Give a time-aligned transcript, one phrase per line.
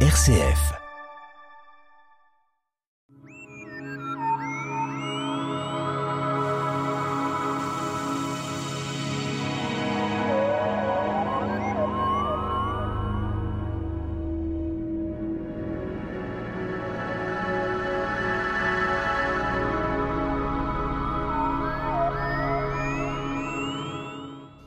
[0.00, 0.85] RCF.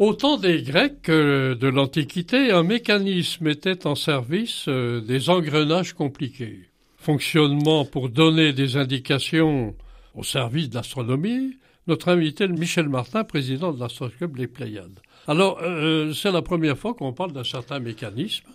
[0.00, 5.92] Au temps des Grecs euh, de l'Antiquité, un mécanisme était en service euh, des engrenages
[5.92, 6.68] compliqués.
[6.96, 9.76] Fonctionnement pour donner des indications
[10.16, 14.98] au service de l'astronomie, notre invité Michel Martin, président de l'astroclub Les Pléiades.
[15.28, 18.48] Alors, euh, c'est la première fois qu'on parle d'un certain mécanisme.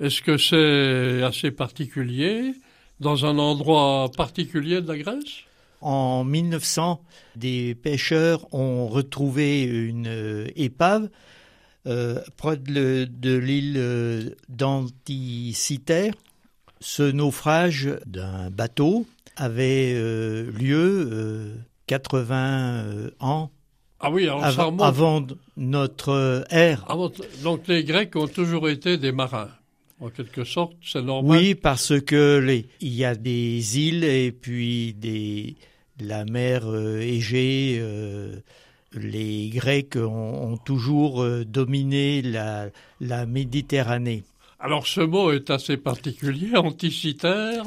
[0.00, 2.52] Est-ce que c'est assez particulier,
[2.98, 5.44] dans un endroit particulier de la Grèce?
[5.84, 7.02] En 1900,
[7.36, 11.10] des pêcheurs ont retrouvé une euh, épave
[11.86, 16.10] euh, près de, l'île euh, d'Anticiter.
[16.80, 21.54] Ce naufrage d'un bateau avait lieu
[21.86, 23.50] 80 ans
[24.00, 26.84] ah oui, avant, notre ère.
[27.42, 29.48] donc les Grecs ont toujours été des marins.
[30.00, 31.38] En quelque sorte, c'est normal.
[31.38, 35.56] Oui, parce que il y a des îles et puis des,
[36.00, 38.36] la mer euh, Égée, euh,
[38.92, 42.68] les Grecs ont, toujours euh, dominé la,
[43.00, 44.24] la, Méditerranée.
[44.60, 47.64] Alors ce mot est assez particulier, anticitaire.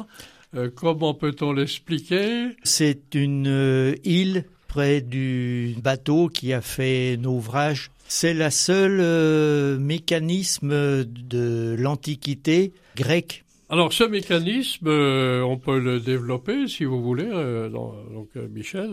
[0.74, 2.56] comment peut-on l'expliquer?
[2.64, 7.90] C'est une île près du bateau qui a fait naufrage.
[8.08, 16.68] C'est la seule mécanisme de l'Antiquité grecque alors ce mécanisme, euh, on peut le développer
[16.68, 17.28] si vous voulez.
[17.30, 18.88] Euh, donc euh, Michel,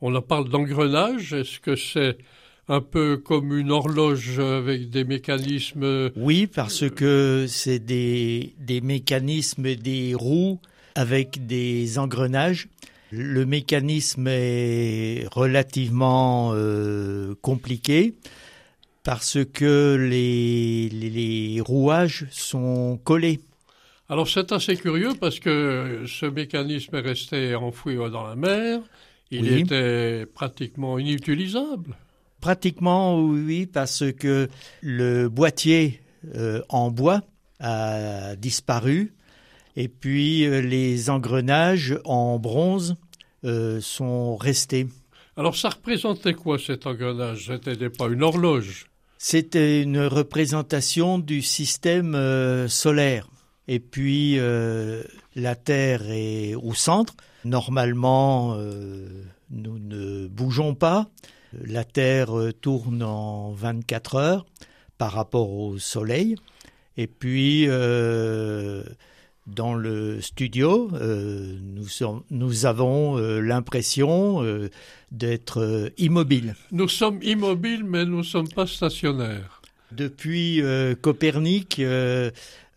[0.00, 1.34] on en parle d'engrenage.
[1.34, 2.16] Est-ce que c'est
[2.68, 9.74] un peu comme une horloge avec des mécanismes Oui, parce que c'est des, des mécanismes,
[9.74, 10.58] des roues
[10.94, 12.68] avec des engrenages.
[13.10, 16.54] Le mécanisme est relativement
[17.42, 18.14] compliqué
[19.04, 23.38] parce que les, les rouages sont collés.
[24.08, 28.80] Alors c'est assez curieux parce que ce mécanisme est resté enfoui dans la mer.
[29.32, 31.96] Il était pratiquement inutilisable.
[32.40, 34.48] Pratiquement oui, parce que
[34.80, 36.00] le boîtier
[36.36, 37.22] euh, en bois
[37.58, 39.12] a disparu
[39.74, 42.94] et puis euh, les engrenages en bronze
[43.44, 44.86] euh, sont restés.
[45.36, 47.50] Alors ça représentait quoi cet engrenage?
[47.64, 48.86] C'était pas une horloge?
[49.18, 53.26] C'était une représentation du système solaire
[53.68, 55.02] et puis euh,
[55.34, 57.14] la Terre est au centre.
[57.44, 61.08] Normalement, euh, nous ne bougeons pas.
[61.52, 64.46] La Terre euh, tourne en 24 heures
[64.98, 66.36] par rapport au Soleil.
[66.96, 67.66] Et puis,
[69.46, 71.86] dans le studio, nous,
[72.30, 74.42] nous, avons l'impression
[75.12, 76.54] d'être immobiles.
[76.72, 79.60] Nous sommes immobiles, mais nous ne sommes pas stationnaires.
[79.92, 80.62] Depuis
[81.02, 81.82] Copernic,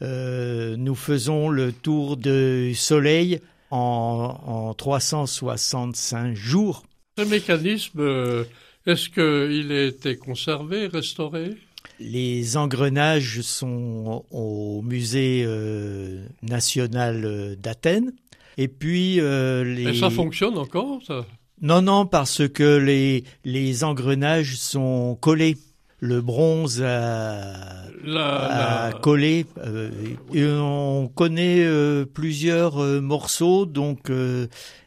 [0.01, 6.83] euh, nous faisons le tour du Soleil en, en 365 jours.
[7.17, 8.43] Ce mécanisme, euh,
[8.85, 11.55] est-ce qu'il a été conservé, restauré?
[11.99, 18.13] Les engrenages sont au musée euh, national d'Athènes.
[18.57, 19.88] Et puis les...
[19.89, 21.25] Et ça fonctionne encore ça?
[21.61, 25.57] Non, non, parce que les, les engrenages sont collés
[25.99, 29.45] le bronze a, collé.
[29.57, 29.89] Euh,
[30.33, 34.11] et on connaît euh, plusieurs euh, morceaux, donc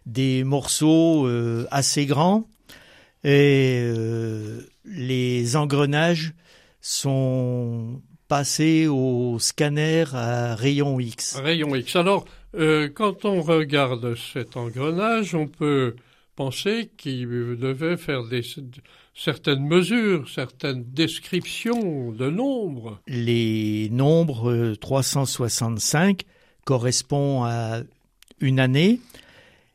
[0.07, 1.29] des morceaux
[1.71, 2.45] assez grands.
[3.25, 3.87] Et
[4.85, 6.33] les engrenages
[6.81, 11.37] sont passés au scanner à rayon X.
[11.37, 11.95] Rayon X.
[11.95, 12.25] Alors,
[12.95, 15.95] quand on regarde cet engrenage, on peut
[16.37, 18.23] penser qu'il devait faire
[19.15, 23.01] certaines mesures, certaines descriptions de nombres.
[23.07, 26.27] Les nombres 365 euh,
[26.65, 27.83] correspondent à
[28.41, 29.01] une année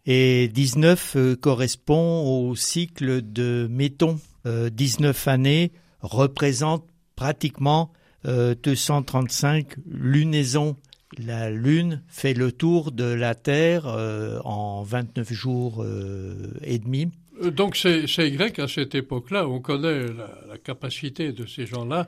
[0.05, 4.19] et 19 euh, correspond au cycle de Méton.
[4.45, 5.71] 19 euh, années
[6.01, 7.91] représentent pratiquement
[8.23, 10.75] 235 lunaisons.
[11.19, 13.85] La Lune fait le tour de la Terre
[14.45, 15.85] en 29 jours
[16.63, 17.09] et demi.
[17.43, 20.05] Euh, donc c'est grec à cette époque-là, on connaît
[20.47, 22.07] la, capacité de ces gens-là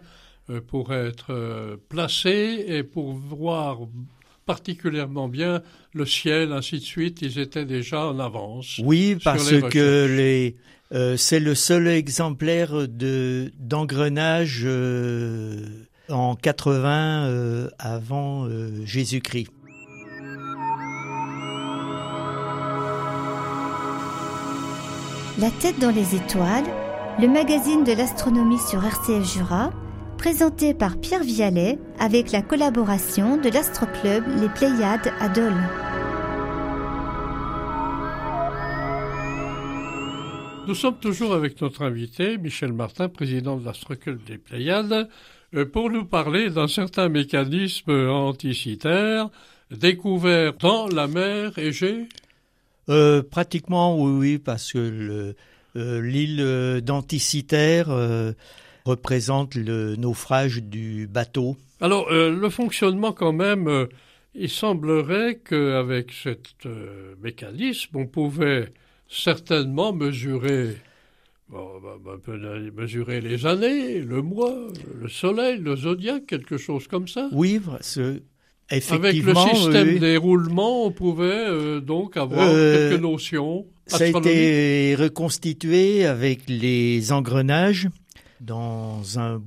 [0.49, 3.79] euh, pour être euh, placés et pour voir
[4.45, 5.61] particulièrement bien
[5.93, 7.21] le ciel, ainsi de suite.
[7.21, 8.79] Ils étaient déjà en avance.
[8.83, 10.55] Oui, parce que les,
[11.17, 14.65] c'est le seul exemplaire de d'engrenage
[16.09, 18.47] en 80 avant
[18.85, 19.49] Jésus-Christ.
[25.39, 26.65] La tête dans les étoiles,
[27.21, 29.71] le magazine de l'astronomie sur RCF Jura,
[30.17, 35.55] présenté par Pierre Vialet avec la collaboration de l'Astroclub Les Pléiades à Dole.
[40.67, 45.05] Nous sommes toujours avec notre invité, Michel Martin, président de l'Astroclub des Pléiades, euh,
[45.71, 49.29] pour nous parler d'un certain mécanisme anticitaire
[49.71, 52.07] découvert dans la mer Égée
[52.89, 55.35] euh, pratiquement oui, oui, parce que
[55.75, 58.31] euh, l'île d'Anticitaire euh,
[58.85, 61.55] représente le naufrage du bateau.
[61.81, 63.87] Alors le fonctionnement quand même,
[64.33, 66.35] il semblerait qu'avec ce
[67.21, 68.73] mécanisme, on pouvait
[69.07, 70.77] certainement mesurer
[71.49, 72.37] Bon, bah, on peut
[72.75, 74.67] mesurer les années, le mois,
[75.01, 77.27] le soleil, le zodiaque, quelque chose comme ça.
[77.31, 78.21] Oui, ce,
[78.69, 83.65] avec le système des roulements, on pouvait euh, donc avoir euh, quelques notions.
[83.87, 87.89] Ça a été reconstitué avec les engrenages
[88.41, 89.41] dans un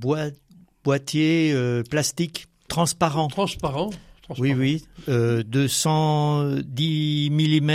[0.83, 3.29] boîtier euh, plastique transparent.
[3.29, 3.91] Transparent.
[4.37, 4.83] Oui, oui.
[5.07, 7.71] 210 mm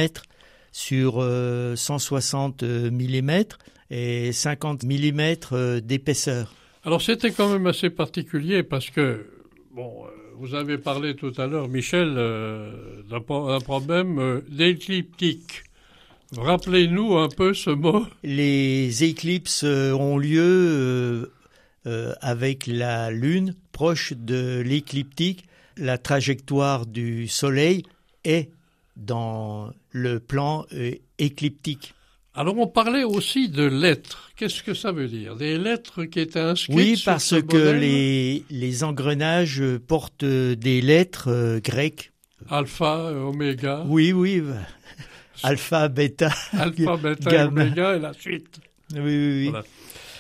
[0.73, 1.27] sur
[1.75, 3.45] 160 mm
[3.91, 6.55] et 50 mm d'épaisseur.
[6.85, 9.27] Alors c'était quand même assez particulier parce que,
[9.73, 10.07] bon,
[10.39, 15.65] vous avez parlé tout à l'heure, Michel, euh, d'un problème euh, d'écliptique.
[16.37, 18.07] Rappelez-nous un peu ce mot.
[18.23, 21.33] Les éclipses euh, ont lieu
[22.21, 25.47] avec la Lune proche de l'écliptique.
[25.79, 27.83] La trajectoire du Soleil
[28.25, 28.51] est
[28.97, 30.67] dans le plan
[31.19, 31.95] écliptique.
[32.39, 34.31] Alors on parlait aussi de lettres.
[34.37, 35.35] Qu'est-ce que ça veut dire?
[35.35, 41.59] Des lettres qui étaient inscrites Oui, parce que les, les, engrenages portent des lettres euh,
[41.59, 42.13] grecques.
[42.49, 43.83] Alpha, oméga.
[43.89, 44.41] Oui, oui.
[45.43, 46.31] Alpha, bêta.
[46.53, 48.61] Alpha, bêta, oméga et la suite.
[48.95, 49.61] Oui, oui, oui.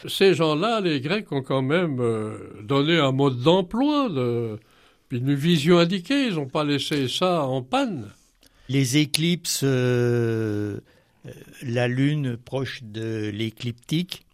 [0.08, 4.58] Ces gens-là, les Grecs, ont quand même euh, donné un mode d'emploi, de,
[5.12, 6.26] une vision indiquée.
[6.26, 8.08] Ils n'ont pas laissé ça en panne.
[8.68, 9.60] Les éclipses...
[9.62, 10.80] Euh, euh,
[11.62, 14.24] la Lune proche de l'écliptique.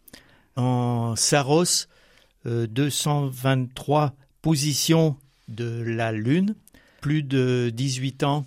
[0.56, 1.86] En Saros,
[2.44, 4.08] 223 euh,
[4.42, 5.16] positions
[5.48, 6.54] de la Lune,
[7.00, 8.46] plus de 18 ans.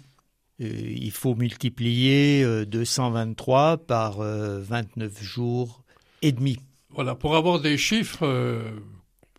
[0.61, 5.83] Euh, il faut multiplier 223 par 29 jours
[6.21, 6.57] et demi.
[6.91, 8.63] Voilà, pour avoir des chiffres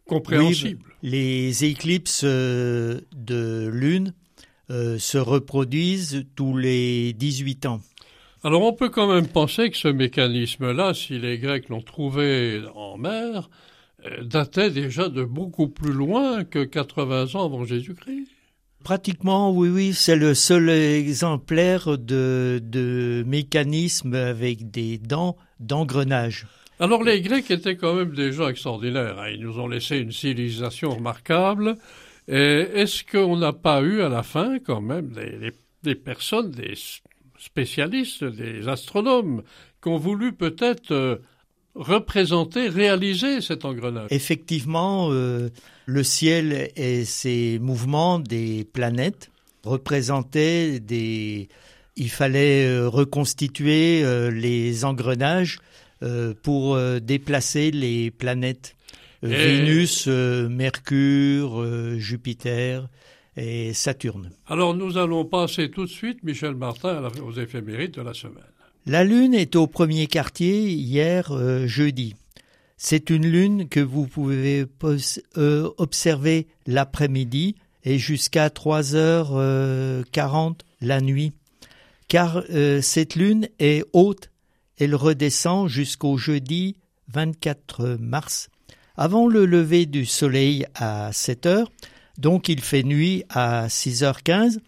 [0.06, 0.84] compréhensibles.
[1.02, 4.12] les éclipses de Lune
[4.68, 7.80] se reproduisent tous les 18 ans.
[8.48, 12.96] Alors on peut quand même penser que ce mécanisme-là, si les Grecs l'ont trouvé en
[12.96, 13.50] mer,
[14.06, 18.26] euh, datait déjà de beaucoup plus loin que 80 ans avant Jésus-Christ.
[18.82, 26.46] Pratiquement, oui, oui, c'est le seul exemplaire de, de mécanisme avec des dents d'engrenage.
[26.80, 29.18] Alors les Grecs étaient quand même des gens extraordinaires.
[29.18, 29.28] Hein.
[29.28, 31.76] Ils nous ont laissé une civilisation remarquable.
[32.28, 35.52] Est-ce qu'on n'a pas eu à la fin quand même des,
[35.82, 36.76] des personnes, des
[37.38, 39.42] spécialistes, des astronomes,
[39.82, 41.16] qui ont voulu peut-être euh,
[41.74, 44.08] représenter, réaliser cet engrenage.
[44.10, 45.48] Effectivement, euh,
[45.86, 49.30] le ciel et ses mouvements des planètes
[49.64, 51.48] représentaient des...
[51.96, 55.58] Il fallait euh, reconstituer les engrenages
[56.44, 58.76] pour déplacer les planètes.
[59.20, 62.88] Vénus, Mercure, Jupiter,
[63.38, 64.30] et Saturne.
[64.46, 68.44] Alors nous allons passer tout de suite, Michel Martin, aux éphémérides de la semaine.
[68.84, 72.16] La Lune est au premier quartier hier euh, jeudi.
[72.76, 74.66] C'est une lune que vous pouvez
[75.36, 80.02] euh, observer l'après-midi et jusqu'à 3h40 euh,
[80.80, 81.32] la nuit.
[82.08, 82.42] Car
[82.80, 84.30] cette lune est haute,
[84.78, 86.76] elle redescend jusqu'au jeudi
[87.12, 88.48] 24 mars.
[88.96, 91.70] Avant le lever du soleil à 7 heures,
[92.18, 94.58] donc il fait nuit à 6h15.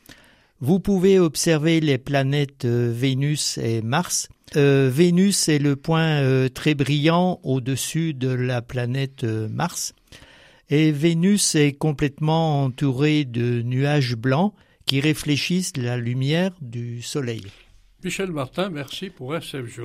[0.60, 4.28] Vous pouvez observer les planètes euh, Vénus et Mars.
[4.56, 9.94] Euh, Vénus est le point euh, très brillant au-dessus de la planète Mars.
[10.68, 14.54] Et Vénus est complètement entourée de nuages blancs
[14.86, 17.42] qui réfléchissent la lumière du Soleil.
[18.04, 19.80] Michel Martin, merci pour SF.